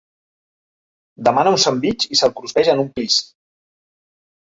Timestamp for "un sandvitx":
1.57-2.09